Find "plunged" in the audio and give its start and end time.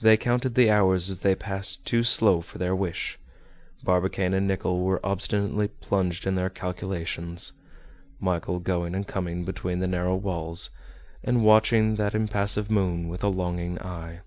5.68-6.26